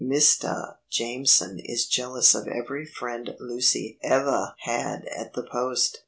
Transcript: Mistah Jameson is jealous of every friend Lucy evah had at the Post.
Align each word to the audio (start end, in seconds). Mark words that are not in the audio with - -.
Mistah 0.03 0.77
Jameson 0.89 1.59
is 1.63 1.85
jealous 1.85 2.33
of 2.33 2.47
every 2.47 2.87
friend 2.87 3.35
Lucy 3.39 3.99
evah 4.03 4.55
had 4.61 5.05
at 5.15 5.33
the 5.33 5.43
Post. 5.43 5.99